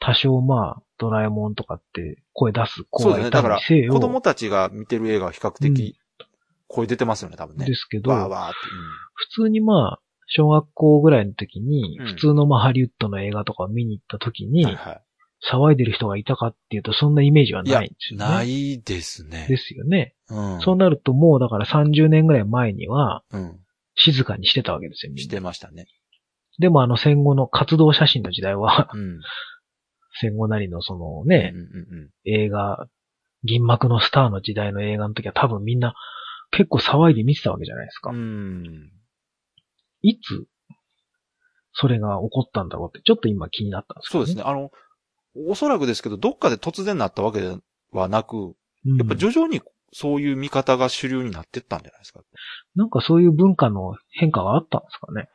[0.00, 3.24] 多少まあ、ドラえもんとかって声出す子そうですね。
[3.24, 5.96] がいただから、にせよ、子供たちが見てる映画は比較的、
[6.68, 7.66] 声出てますよね、多分ね。
[7.66, 8.56] ですけど、わーわーって。
[9.14, 15.00] 普通にまあ、小学校ぐらいの時に、うん普通のまあハリウッドの映画とかを見に行った時に、うんはいは
[15.42, 18.18] 騒いでる人がいたかっていうと、そんなイメージはいないんですい。
[18.18, 18.30] よね。
[18.30, 19.46] ないですね。
[19.48, 20.14] ですよね。
[20.28, 20.60] うん。
[20.60, 23.58] そうなるともうだから30年ぐらい前には、うん。
[23.94, 25.36] 静かにしてたわけですよ、みしんな。
[25.36, 25.86] てましたね。
[26.58, 29.20] でもあの戦後の活動写真の時代は、うん。
[30.12, 31.64] 戦後なりのそのうんね、うんう
[32.06, 32.10] ん。
[32.24, 32.86] 映画、
[33.44, 35.94] 銀幕のスターの時代の映画の時は多分みんな
[36.50, 38.10] 結構騒いで見てたわけじゃないですか。
[38.10, 38.90] うん。
[40.02, 40.46] いつ、
[41.72, 44.44] それが起こったんだろうって、ちょっと今気になったんですけど、そうですね。。
[44.44, 44.70] あの、
[45.48, 47.56] おそらくですけど、どっかで突然なったわけで
[47.92, 49.60] はなく、うんやっぱ徐々に
[49.92, 52.22] そういう見方が主流になってったんじゃないですか。
[52.74, 55.28] なんかそういう文化の変化があったんですかね。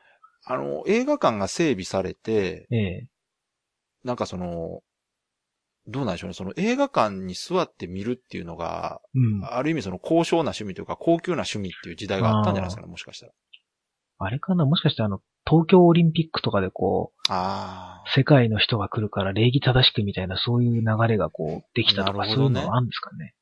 [0.45, 3.07] あの、映画館が整備されて、ええ。
[4.05, 4.81] なんかその、
[5.87, 6.33] どうなんでしょうね。
[6.33, 9.43] その映画館に座って見るっていうのが、うん。
[9.43, 13.33] ある意味その高尚な趣味というか高級な趣味っていう時代があったんじゃないですかね、もしかしたら。
[14.17, 14.65] あれかな？
[14.65, 18.09] もしかしてあの、東京オリンピックとかでこう、ああ。
[18.15, 23.33] 世界の人が来るから礼儀正しくみたいなそういう流れがこう、できたとか、ねそういうのがあるんですかね？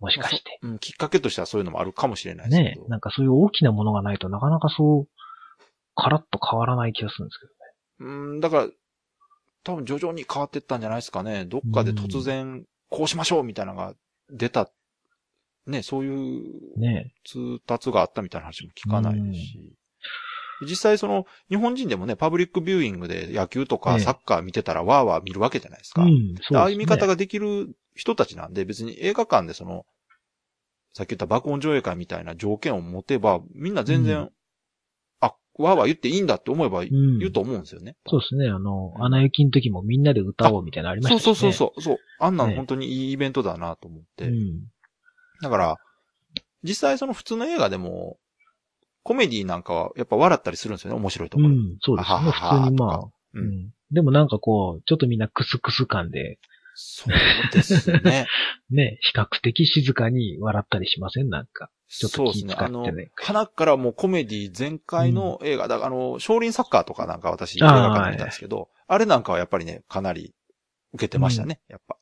[0.00, 0.58] もしかして。
[0.62, 2.82] うん、きっかけとしてはそういうのもあるかもしれないですけど。
[2.82, 5.08] ねなんかそういう大きなものがないとなかなかそう、
[5.94, 8.14] カラッと変わらない気がするんですけどね。
[8.32, 8.68] うん、だから、
[9.64, 11.44] 多分徐々に変わってったんじゃないですかね。
[11.44, 13.94] どっかで突然、こうしましょうみたいなのが
[14.30, 14.70] 出た、
[15.66, 19.72] ね、そういうね通達があったみたいな話も聞かないですし。
[20.62, 26.02] 実際その、日本人でもね、パブリックビューイングで野球とええかサッカー見てたらわーわー見るわけじゃないですか。
[26.02, 26.58] うん、すね。
[26.58, 29.86] ああいう見方ができる人たちなんで、別に映画館でその、
[30.92, 34.30] さっき言った爆音上映会みたいな条件を持てば、みんな全然、
[35.62, 37.96] わーわー言っていいんだって思えばうん言うと思うんですよね。
[38.06, 38.48] そうですね。
[38.48, 41.20] あの、うんアナ雪の時もみんなで歌おうみたいなのありましたね。
[41.20, 41.80] そうそうそう。
[41.82, 41.96] そう。
[42.18, 44.28] あんなのね本当にいいイベントだなと思って。
[44.28, 44.60] うん。
[45.42, 45.76] だから、
[46.62, 48.18] 実際その普通の映画でも、
[49.02, 51.48] コメディなんかはやっぱ笑ったりするんですよね、面白いところ。
[51.48, 52.14] うん、そうですね。
[52.14, 53.70] あははは普通にまあ、とううんん。
[53.92, 56.38] でもなんかこう、ちょっとみんなクスクス感で、
[56.74, 58.26] そうですね。
[58.70, 61.28] ね、比較的静かに笑ったりしません？
[61.28, 61.70] なんか。
[61.90, 62.54] ちょっと気そうですね。
[62.56, 70.32] あの使ってね、花からもうコメディ全開の映画だ、あの、少林サッカーとかなんか私映画館で見たんですけど、あれなんかはやっぱりね、かなり
[70.92, 71.96] 受けてましたね、やっぱ。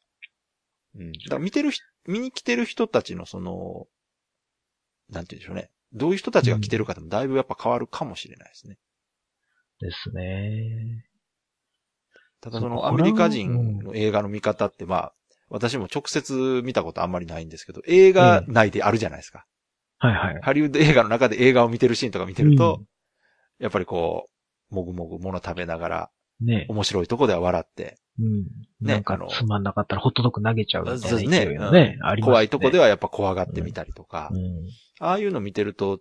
[0.96, 1.12] うん。
[1.12, 3.86] だから見てる人、見に来てる人たちのその、
[5.08, 5.70] なんて言うんでしょうね。
[5.94, 8.76] どういう人たちが来てるかでもだいぶやっぱ変わるかもしれないですね。
[9.80, 11.06] ですね。
[12.42, 15.12] ただそのアメリカ人の映画の見方ってまあ、
[15.48, 19.46] 私も直接見たことあんまりないんですけど、映画内であるじゃないですか。
[19.98, 20.40] はいはい。
[20.42, 22.86] ハリウッド映画の中で映画を見てるシーンとか見てると、うん
[23.58, 24.28] やっぱりこ
[24.70, 26.66] う、もぐもぐ物食べながら、ね。
[26.68, 28.42] 面白いとこでは笑って、うん。
[28.80, 32.20] ねなんかつまんなかったらホットドッグ投げちゃうみたいなねのね、うん。
[32.20, 34.40] 怖いとこではやっぱ怖がってみたりとか、うん。
[35.00, 36.00] ああいうの見てると、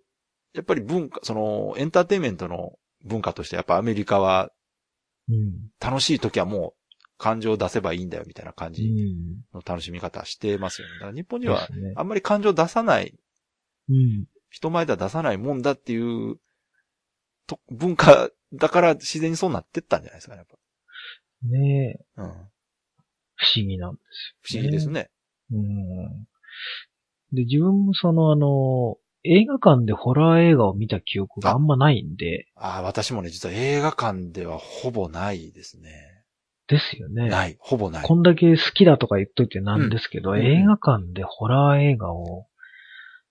[0.53, 4.51] やっぱり文化、その、エンターテインメントの文化としてやっぱアメリカは
[5.29, 5.69] うん。
[5.79, 9.57] 楽しい時はもう感情を出せばいいんだよみたいな感じうん。
[9.57, 10.93] の楽しみ方してますよね。
[10.95, 11.67] だから日本人は。
[11.95, 13.15] あんまり感情出さない、
[13.89, 14.25] うん。
[14.49, 16.37] 人前では出さないもんだっていう
[17.47, 20.47] と文化だから自然にそうなってったんじゃないですかね、やっ
[21.43, 22.23] ねえ、ぱ。
[22.23, 22.29] うん。
[23.35, 23.99] 不思議なんで
[24.49, 24.89] すよ、不思議です。
[24.89, 25.09] ね。
[25.51, 26.27] うん。
[27.33, 35.91] で、自分もそのあの、映画館でホラー映画を見た記憶があんまないんで、ああ、私もね、実は映画館ではほぼないですね。
[36.67, 37.27] ですよね。
[37.29, 38.03] ない、ほぼない。
[38.03, 42.47] こんだけ好きだとか言っといてなんですけど、うん映画館でホラー映画を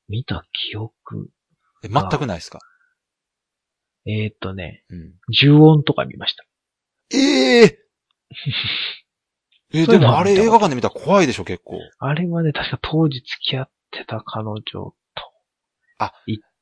[0.08, 1.30] 見た記憶、
[1.84, 2.58] え全くないですか？
[4.06, 5.14] えーっとね、うん。
[5.32, 6.44] 重音とか見ました。
[7.12, 7.78] えええ、
[9.84, 11.78] そういうのはでもあれ映画館で見たら怖いでしょ、結構。
[11.98, 14.94] あれはね、確か当時付き合ってた彼女と、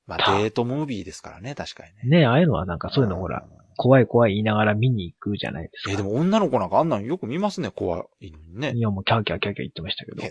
[0.06, 2.20] まあ、たデートムービーですからね、確かにね。
[2.20, 3.50] ね、ああいうのはなんかそういうのほら、ん。
[3.76, 5.92] 怖い怖い言いながら見に行くじゃないですか。
[5.92, 8.80] え、でも女の子なんかあんなのよく見ますね、怖いのにねい。
[8.80, 10.22] や、もうキャーキャーキャーキャー言ってましたけど。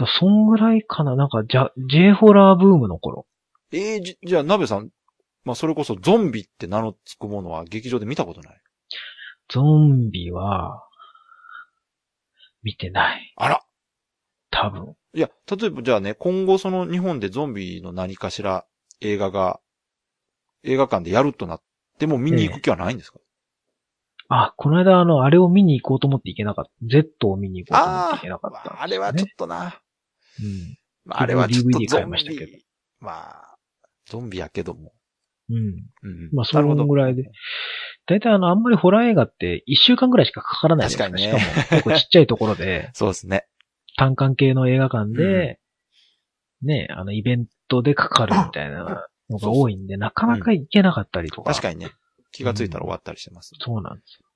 [0.00, 3.26] へだえそんぐらいかな、なんか、じゃ、J ホラーブームの頃。
[3.72, 4.90] えーじ、じゃあ、鍋さん、
[5.44, 8.54] まあ、それこそゾンビって名の付くものは劇場で見たことない？
[9.50, 10.82] ゾンビは、
[12.62, 13.34] 見てない。
[13.36, 13.62] あら
[14.50, 14.94] 多分。
[15.12, 18.64] いや、例えばじゃあね、今後その日本でゾンビの何かしら
[19.02, 19.60] 映画が、
[20.62, 21.62] 映画館でやるとなっ
[21.98, 23.18] ても見に行く気はないんですか、
[24.30, 26.70] あ、この間あの、あれを見に行こうと思って行けなかった。
[26.88, 29.78] Z を見に行こうと思って行けなかったんですよね、あれはちょっとな。
[30.42, 30.78] うん。
[31.04, 32.64] まあ、あれはちょっと DVD ゾン買いましたけどビ。
[33.00, 33.56] まあ、
[34.06, 34.92] ゾンビやけども。
[35.50, 35.56] うん。
[35.56, 36.30] うん。
[36.32, 37.30] まあそのぐらいで。
[38.06, 41.04] 大体あの、あんまりホラー映画って一週間ぐらいしかかからないですか。
[41.04, 43.46] 確かにねしかも結構ちっちゃいところで、 そうですね。
[43.96, 45.60] 単館系の映画館で、
[46.62, 51.50] ね、あの、イベントでかかるみたいなのが多いんで、なかなか行けなかったりとか。
[51.50, 51.90] 確かにね。
[52.32, 53.52] 気がついたら終わったりしてます。
[53.60, 54.26] そうなんですよ。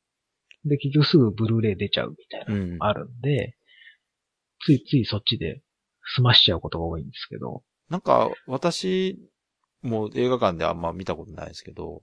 [0.66, 2.78] で、結局すぐブルーレイ出ちゃうみたいなうんの。
[2.78, 3.56] があるんで、
[4.60, 5.62] ついついそっちで
[6.14, 7.62] 済ましちゃうことが多いんですけど。
[7.88, 9.18] なんか、私
[9.82, 12.02] も映画館であんま見たことないですけど、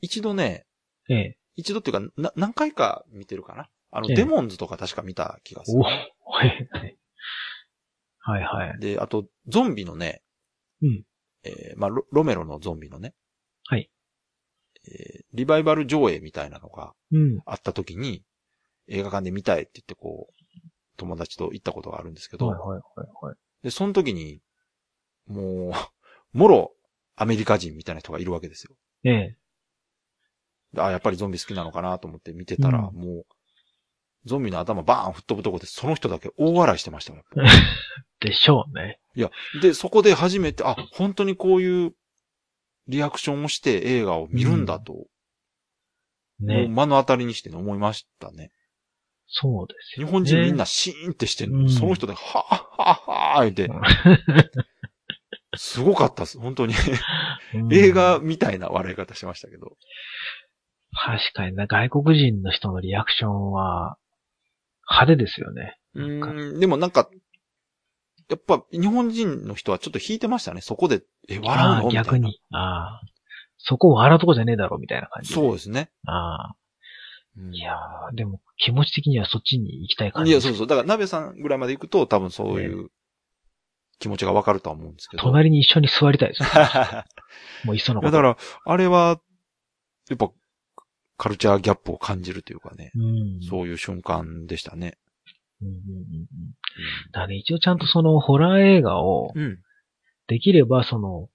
[0.00, 0.66] 一度ね、
[1.08, 1.38] ええ。
[1.56, 3.68] 一度っていうか、な、何回か見てるかな？
[3.90, 5.82] あの、ええデモンズとか確か見た気がするお。
[5.82, 5.92] は
[6.44, 6.98] いはい。
[8.18, 8.78] はいはい。
[8.80, 10.22] で、あと、ゾンビのね、
[10.82, 11.04] うん。
[11.44, 13.14] えーまあロ、ロメロのゾンビのね、
[13.64, 13.90] はい。
[14.86, 17.40] えーリバイバル上映みたいなのがうん。
[17.44, 18.22] あった時に、
[18.86, 20.37] 映画館で見たいって言ってこう、
[20.98, 23.36] 友達と行ったことがあるんですけど、はいはいはいはい。
[23.62, 24.40] で、その時に、
[25.26, 25.72] もう、
[26.36, 26.74] もろ、
[27.16, 28.76] アメリカ人みたいな人がいるわけですよ。
[29.04, 29.36] ええ。
[30.74, 33.26] であ、やっぱりゾンビ好きなのかなと思って見てたら、うんもう、
[34.24, 37.22] ゾンビの頭バーン吹っ飛ぶとこで、その人だけ大笑いしてましたよ。
[37.34, 37.52] やっぱ
[38.20, 39.00] でしょうね。
[39.14, 39.30] いや、
[39.62, 41.94] で、そこで初めて、あ、本当にこういう
[42.88, 46.68] リアクションをして映画を見るんだと、もうね。
[46.68, 48.50] 目の当たりにしてね思いましたね。
[49.28, 50.12] そうです日よ、ね。
[50.12, 53.68] 本人みんなシーンってしてんのに、うんその人で、はぁ、はぁ、はぁ、言って、
[55.56, 56.38] すごかったです。
[56.38, 56.74] 本当に。
[57.54, 59.76] うん映画みたいな笑い方してましたけど。
[60.92, 63.98] 確かにな、外国人の人のリアクションは、
[64.90, 65.78] 派手ですよね。
[65.94, 67.08] うーん、でもなんか、
[68.28, 70.60] やっぱ日本人の人はちょっと引いてましたね。
[70.60, 71.88] そこで、え、笑うの？
[71.88, 72.04] みたいな。
[72.04, 72.40] 逆に。
[72.50, 73.00] ああ。
[73.56, 75.34] そこ笑うとこじゃねえだろ、みたいな感じで。
[75.34, 75.90] そうですね。
[76.06, 76.54] ああ。
[77.38, 80.32] うんいやーでも気持ち的にはそっちに行きたい感じ。
[80.32, 80.66] いや、そうそう。
[80.66, 82.90] だから、鍋さんぐらいまで行くと、多分そういう
[84.00, 85.22] 気持ちがわかるとは思うんですけど。
[85.22, 86.48] 隣に一緒に座りたいですよ。
[86.48, 86.52] い
[87.66, 88.16] もういっそのこと。
[88.16, 89.20] やだから、あれは、
[90.10, 90.30] やっぱ、
[91.16, 92.90] カルチャーギャップを感じるというかね。
[92.96, 93.40] うん。
[93.42, 94.98] そういう瞬間でしたね。
[95.60, 96.26] うんうんうんうん。
[97.12, 99.32] だからね、一応ちゃんとそのホラー映画を。
[100.26, 101.28] できればその、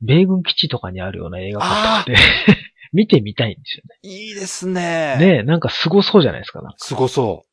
[0.00, 2.20] 米軍基地とかにあるような映画館とか
[2.54, 2.65] で
[2.96, 5.16] 見てみたいんですよいいですね。
[5.18, 5.36] ね。
[5.38, 6.62] ねなんか凄そうじゃないですか。
[6.62, 7.44] なんかすごそ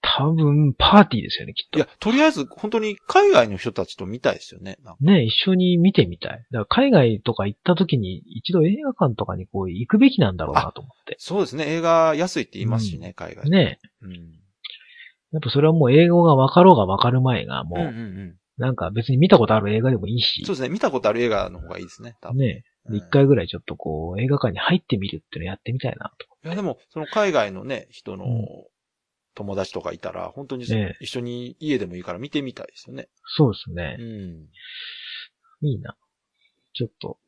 [0.00, 1.68] 多分、パーティーですよね、きっう。
[1.68, 1.78] いと。
[1.80, 4.78] や、とりあえず、本当に海外の人たちと見たいですよね。
[4.82, 6.32] なんかね一緒に見てみたい。
[6.32, 11.16] だから海外とか行った時に一度映画館とかにこう行くべきなんだろうなと思って。
[11.18, 11.66] そうですね。
[11.66, 13.50] 映画安いって言いますしね、海外。。
[13.50, 14.12] ねうん。
[15.32, 18.34] やっぱそれはもう英語が分かろうが分かる前がもう、うんうんうん。
[18.56, 20.68] なんか別に見たことある映画でもいいしそう、ですね。
[20.68, 22.16] 見たことある映画の方がいいですね。
[22.20, 22.38] 多分。
[22.38, 22.62] ねうん
[22.96, 26.26] 一回ぐらいちょっとこう映画館に入ってみるっていうのやってみたいなと。
[26.44, 28.46] いや、でも、その海外のね、人のうん
[29.38, 33.08] 友達とかいたら、本当にええ一緒に家でもいいから見てみたいですよね。
[33.24, 34.02] そうですねう。
[34.02, 34.48] ん。
[35.68, 35.96] いいな。
[36.72, 37.20] ちょっと、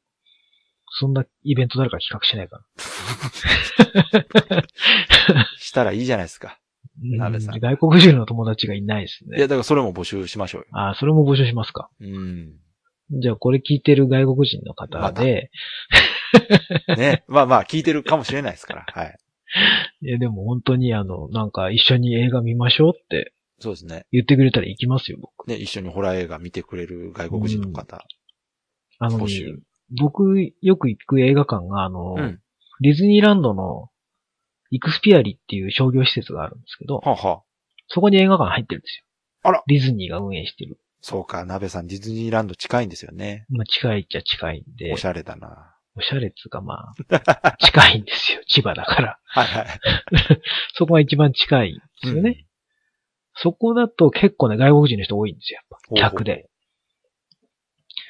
[0.98, 2.66] そんなイベント誰か企画しないか
[5.58, 6.58] したらいいじゃないですか。
[7.00, 7.26] な。
[7.30, 9.42] 鍋さんうん外国人の友達がいないですいや、ね。
[9.42, 10.66] だからそれも募集しましょうよ。
[10.72, 11.90] あ、それも募集しますか。
[12.00, 12.58] うん。
[13.10, 15.50] じゃあこれ聞いてる外国人の方で、
[16.96, 17.24] ね。
[17.28, 18.86] まあまあ、聞いてるかもしれないですから。
[18.88, 19.18] はい。
[20.02, 24.06] いやでも本当にあの、なんか一緒に映画見ましょうってそうですね。
[24.10, 25.46] 言ってくれたら行きますよ、僕。
[25.48, 28.04] ね、一緒にホラー映画見てくれる外国人の方。
[28.98, 29.24] あのね
[29.98, 32.40] 僕よく行く映画館があの、うん。
[32.80, 33.90] ディズニーランドの
[34.70, 37.42] イクスピアリっていう商業施設があるんですけど、はあはあ。
[37.88, 39.04] そこに映画館入ってるんですよ。
[39.42, 40.78] あらディズニーが運営してる。
[41.02, 43.46] そうか、鍋さんディズニーランド近いんですよね。
[43.48, 45.74] まあ近いっちゃ近いんで、おしゃれだな。
[45.96, 48.40] おしゃれっつうかまあ、 近いんですよ。
[48.48, 49.18] 千葉だから。
[49.24, 49.66] はいはい。
[50.74, 52.46] そこが一番近いんですよね。
[53.34, 55.60] そこだと結構ね、外国人の人多いんですよ。
[55.94, 56.48] やっぱ客で。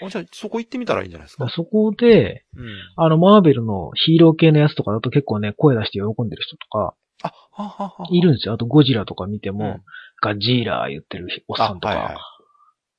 [0.02, 1.48] あ、じゃあ、そこ行ってみたらいいんじゃないですか？
[1.48, 2.68] そこで、うん。
[2.96, 8.06] あの、マーベルのヒーロー系のやつとかだと結構ね、声出して喜んでる人とか、あ、ははは。
[8.10, 8.54] いるんですよ。
[8.54, 9.82] あとゴジラとか見ても、うん
[10.22, 12.16] ガジーラー言ってるおっさんとか、あはいはい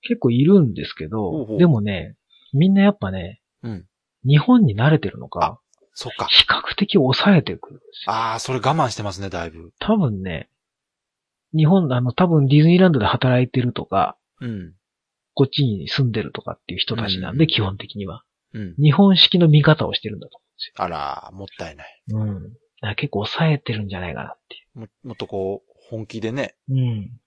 [0.01, 2.15] 結構いるんですけど、ほうほうでもね、
[2.53, 3.85] みんなやっぱね、うん。
[4.25, 5.59] 日本に慣れてるのか、
[5.93, 6.27] そっか。
[6.27, 8.13] 比較的抑えてくるんですよ。
[8.13, 9.71] ああ、それ我慢してますね、だいぶ。
[9.79, 10.49] 多分ね、
[11.55, 14.73] 日本、あの、多分ディズニーランドで働いてるとか、うん。
[15.33, 18.23] こっちに住んでるとかっていう人たちなんで、うん基本的には。
[18.53, 18.75] うん。
[18.81, 20.39] 日本式の見方をしてるんだと
[20.75, 22.03] あら、もったいない。
[22.11, 22.47] 思うんですよ。
[22.47, 22.53] うん。
[22.53, 26.73] だから結構抑えてるんじゃないかなっていももっとこう、本気でね、う。
[26.73, 27.20] うん。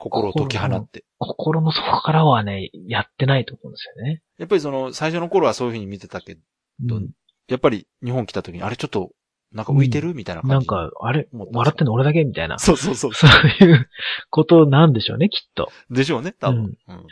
[0.00, 1.04] 心を解き放って。
[1.18, 4.22] 心の底からはね、やってないと思うんですよね。
[4.38, 6.36] やっぱりその、最初の頃はそういうふうに見てたけ
[6.80, 7.10] ど、うん
[7.48, 9.10] やっぱり日本来た時に、あれちょっと、
[9.52, 10.54] なんか浮いてる、みたいな感じ。
[10.54, 11.28] なん、か、あれ？
[11.32, 12.22] 笑ってんの俺だけ？
[12.22, 12.60] みたいな。
[12.60, 13.12] そうそうそう。
[13.12, 13.30] そう
[13.64, 13.88] いう
[14.30, 15.72] ことなんでしょうね、きっと。
[15.90, 16.76] でしょうね、多分。
[16.86, 17.06] うん。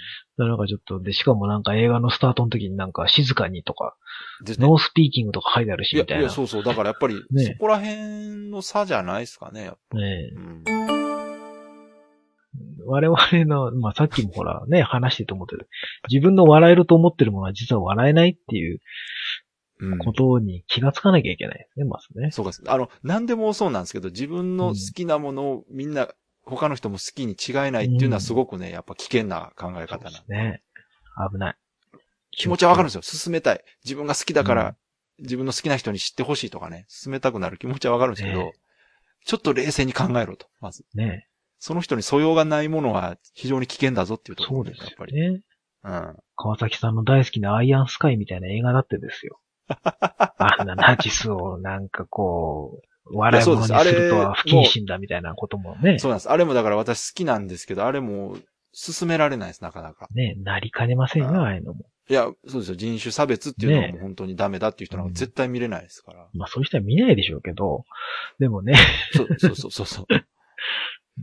[0.48, 3.96] なんかちょっと、で、しかもなんか映画のスタートの時になんか静かにとか、
[4.46, 4.54] ね。
[4.60, 6.30] no speaking とか書いてあるし、いや、いや、みたいな。
[6.30, 6.62] そうそう。
[6.62, 11.07] だからやっぱり、ねそこら辺の差じゃないですかね、やっぱねえうん。
[12.84, 15.68] 我々の、まあ、さっきもほらね、話してて思ってる。
[16.10, 18.80] 自分の笑えると思ってるものは実は笑えないっていう
[19.80, 22.30] うんことに気がつかなきゃいけないですね、まずね。
[22.30, 22.62] そうかです。
[22.66, 26.08] あの、何でもそうなんですけど、自分の好きなものをみんな、
[26.42, 30.34] 他の人も好きに違いないっていうのはすごくね、やっぱ危険な考え方なんで。
[30.34, 30.62] ね。
[31.30, 31.56] 危ない。
[32.30, 33.02] 気持ちはわかるんですよ。
[33.02, 33.62] 進めたい。
[33.84, 34.76] 自分が好きだかうんら、
[35.18, 38.52] 自分の好きな人に知ってほしいとかね、進めたくなる気持ちはわかるんですけどね、
[39.24, 40.84] ちょっと冷静に考えろと、まず。
[40.94, 41.27] ね。
[41.58, 45.14] その人に素養がないものは非常に危険だぞっていうところそうですよやっぱり。
[45.14, 45.40] ね。
[45.84, 46.16] うん。
[46.36, 49.40] 川崎さんの大好きなアイアンスカイみたいな映画だってですよ。
[49.68, 55.98] あんなナチスをなんかこう、笑い物にするとは不謹慎だみたいなこともね。
[55.98, 56.30] そうなんです。
[56.30, 58.36] あれもだから私好きなんですけど、あれも
[58.72, 60.08] 進められないです、なかなか。
[60.12, 61.86] ね、なりかねませんよ、あーああいうのも。
[62.10, 62.76] いや、そうですよ。
[62.76, 66.28] 人種差別っていうのはねもう本当にダメだっていう人なんか絶対見れないですから。
[66.32, 67.84] まあそういう人は見ないでしょうけど、
[68.38, 68.74] でもね、
[69.12, 70.06] そうそうそうそうそう。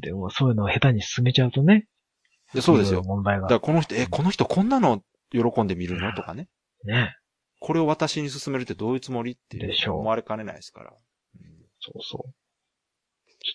[0.01, 1.87] でもそういうのを下手に進めちゃうとね。
[2.53, 3.03] でそうですよ。
[3.03, 3.59] 問題がだから。
[3.59, 6.47] この人、え、この人こんなの喜んで見るのとかね。
[6.85, 7.15] ね。
[7.59, 10.91] これを私に勧めるってどういうつもりっていうでしょう思われかねないですから。
[10.91, 11.45] うん
[11.79, 12.31] そうそう。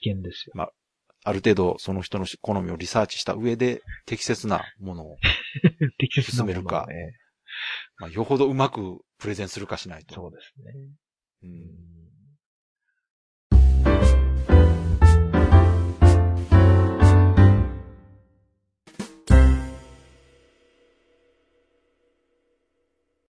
[0.03, 0.73] 危険ですよ。
[1.23, 5.17] ある程度その人の好みをリサーチした上で適切なものを、
[6.23, 6.87] 進めるか
[7.99, 10.15] まあ、よほどうまくプレゼンするかしないと。
[10.15, 10.73] そうですね。
[11.43, 12.00] うん